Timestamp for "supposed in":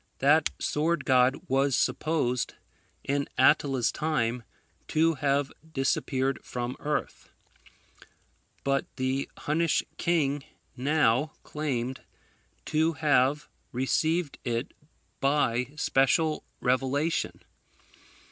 1.75-3.27